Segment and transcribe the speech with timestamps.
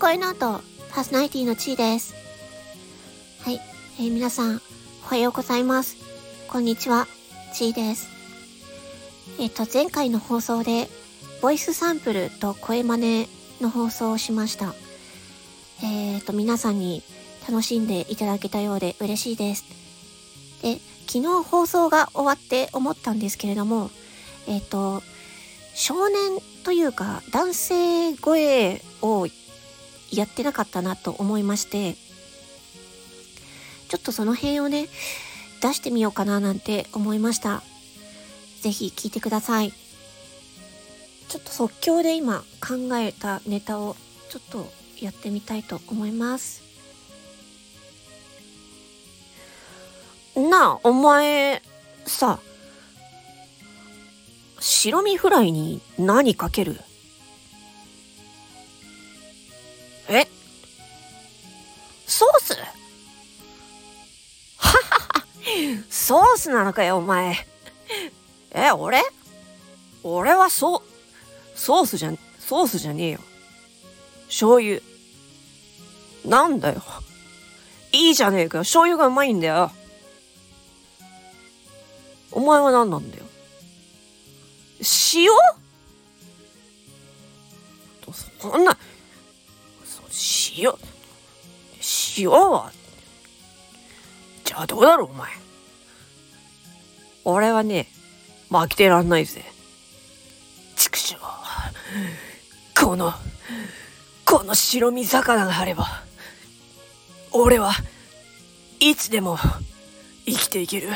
[0.00, 2.14] 声の後、パーソナリティのちーです。
[3.42, 3.60] はい、
[3.98, 4.62] えー、皆さん、
[5.04, 5.98] おはようございます。
[6.48, 7.06] こんにちは、
[7.52, 8.08] ちーです。
[9.38, 10.88] えっ、ー、と、前回の放送で、
[11.42, 13.28] ボイスサンプルと声真似
[13.60, 14.74] の放送をしました。
[15.82, 17.02] えっ、ー、と、皆さんに
[17.46, 19.66] 楽しんでいただけたようで嬉しいです。
[20.62, 20.78] で、
[21.08, 23.90] 昨日放送が終わって思ったんですけれども、
[24.48, 25.02] えっ、と、
[25.74, 29.26] 少年というか男性声を
[30.12, 31.96] やってなかったなと思いまして、
[33.88, 34.88] ちょっとその辺をね、
[35.60, 37.62] 出してみようかななんて思いました。
[38.60, 39.72] ぜひ聞いてください。
[41.28, 43.96] ちょっと即興で今考えたネタを
[44.30, 44.66] ちょっと
[45.00, 46.62] やってみたいと思います。
[50.36, 51.62] なあ、お前、
[52.06, 52.40] さ、
[54.58, 56.80] 白身フライに何かける？
[60.10, 60.26] え？
[62.06, 62.54] ソース？
[62.54, 62.64] は
[64.58, 64.72] は
[65.14, 65.24] は、
[65.88, 67.46] ソースなのかよ、お前。
[68.50, 69.00] え、俺？
[70.02, 70.82] 俺はソ、
[71.54, 73.20] ソースじゃ、ソースじゃねえよ。
[74.26, 74.80] 醤油。
[76.24, 76.82] なんだよ。
[77.92, 78.62] いいじゃねえかよ。
[78.62, 79.70] 醤油がうまいんだよ。
[82.32, 83.24] お前は何なんだよ。
[85.14, 85.28] 塩？
[88.40, 88.76] そんな、
[90.60, 90.74] 塩、
[92.18, 92.70] 塩は、
[94.44, 95.30] じゃあどうだろう、お前。
[97.24, 97.88] 俺はね、
[98.50, 99.42] 負けてらんないぜ。
[100.76, 101.16] 畜生。
[102.78, 103.12] この、
[104.24, 105.86] この白身魚があれば、
[107.32, 107.72] 俺は
[108.80, 109.38] いつでも
[110.26, 110.88] 生きていける。
[110.88, 110.94] うっ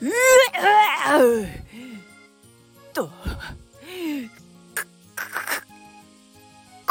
[0.00, 0.10] うっ
[1.42, 1.65] うと、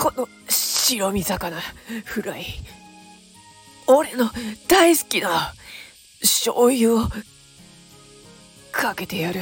[0.06, 1.59] この白身魚
[2.03, 2.46] フライ、
[3.88, 4.30] 俺の
[4.68, 5.56] 大好きな
[6.22, 7.07] 醤油を
[8.72, 9.41] かけてやる。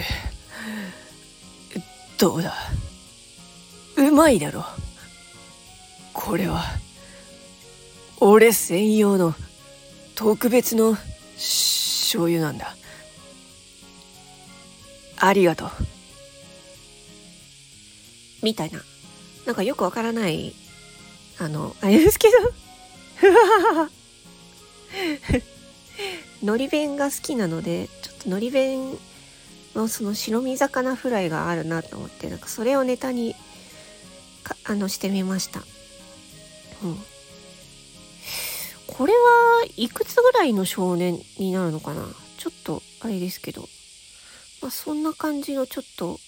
[2.18, 2.54] どうだ？
[3.98, 4.64] うまいだろ？
[6.14, 6.64] これは、
[8.22, 9.36] 俺専用の
[10.16, 10.96] 特別の
[11.36, 12.78] 醤油なんだ。
[15.18, 15.70] ありがとう。
[18.42, 18.80] みたいな。
[19.46, 20.54] なんかよくわからない、
[21.40, 22.34] あの、あれですけど。
[26.44, 28.98] のり 弁が好きなので、ちょっとのり弁
[29.76, 33.36] のその白身魚フライがあるなと思って、なんかそれをネタに
[34.44, 35.64] か、あの、してみました。
[36.84, 37.04] うん。
[38.88, 42.08] これはいくつぐらいの少年になるのかな？
[42.38, 43.68] ちょっとあれですけど。
[44.62, 46.20] まあ、そんな感じのちょっと、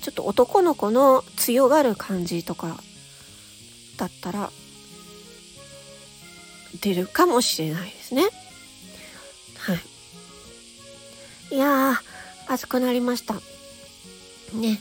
[0.00, 2.80] ちょっと男の子の強がる感じとか
[3.98, 4.50] だったら
[6.80, 8.22] 出るかもしれないですね。
[9.58, 9.74] は
[11.50, 11.54] い。
[11.54, 13.34] いやー、暑くなりました。
[14.54, 14.80] ね。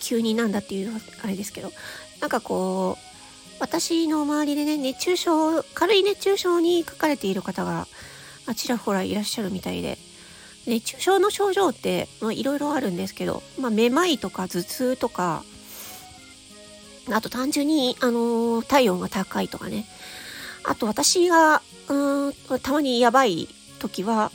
[0.00, 0.92] 急になんだっていう
[1.22, 1.72] あれですけど、
[2.20, 7.88] なんかこう、私の周りでね、熱中症、軽い熱中症にかかれている方が、
[8.46, 9.96] あちらほらいらっしゃるみたいで、
[10.66, 15.42] 熱中症の症状っていろいろあるんですけど、まあ、めまいとか頭痛とか、
[17.10, 19.86] あと単純に、あのー、体温が高いとかね。
[20.64, 22.32] あと私が、うん、
[22.62, 23.48] たまにやばい
[23.78, 24.32] 時は、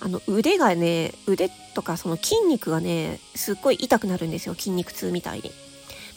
[0.00, 4.54] あの、腕がね、腕とかその筋肉がね、すっごい痛くなるんですよ。
[4.54, 5.52] 筋肉痛みたいに。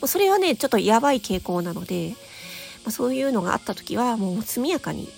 [0.02, 2.16] もそれはね、ちょっとやばい傾向なので、
[2.84, 5.10] まあ、そういうのがあった時は、もう速やかに、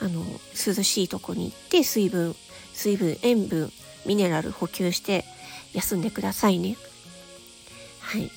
[0.00, 2.34] あの、涼しいとこに行って水分
[2.80, 3.70] 水分、塩分、
[4.06, 5.26] ミネラル補給して
[5.74, 6.78] 休んでくださいね。
[8.00, 8.30] はい。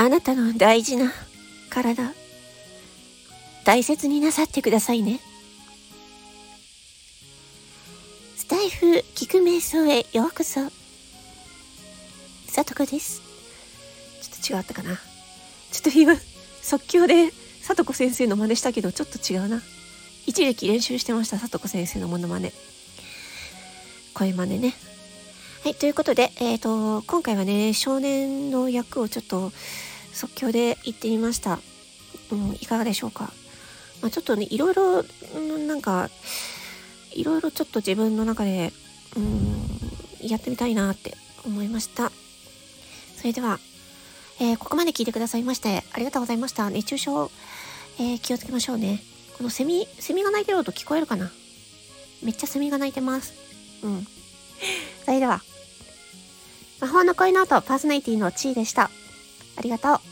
[0.00, 1.12] あなたの大事な
[1.70, 2.14] 体、
[3.64, 5.18] 大切になさってくださいね。
[8.36, 10.70] スタイフ聞く瞑想へようこそ。
[12.46, 13.22] さとこです。
[14.22, 15.00] ちょっと違ったかな。
[15.72, 16.14] ちょっと今、
[16.62, 19.60] 即興で、さとこ先生の真似したけど、ちょっと違うな。
[20.26, 22.52] 一時期練習してました、さとこ先生のモノマネ。
[24.14, 24.74] 声真似ね。
[25.64, 29.52] はい、ということで、えっ、ー、と、今回はね、少年の役をちょっと
[30.12, 31.58] 即興で言ってみました。
[32.30, 33.32] うん、いかがでしょうか。
[34.00, 35.04] まあ、ちょっとね、いろいろ、
[35.66, 36.10] なんか、
[37.12, 38.72] いろいろちょっと自分の中で、
[39.16, 42.12] うん、やってみたいなって思いました。
[43.16, 43.58] それでは、
[44.40, 46.70] えー、ここまで聞いてくださいまして、ありがとうございました。
[46.70, 47.30] 熱中症、
[47.98, 49.02] えー、気をつけましょうね。
[49.36, 51.32] このセミ、セミが鳴いてる音聞こえるかな？
[52.22, 53.34] めっちゃセミが鳴いてます。
[53.82, 54.06] うん。
[55.08, 55.40] それでは、
[56.82, 58.90] 魔法の恋ノートパーソナリティのチーでした。
[59.56, 60.07] ありがとう。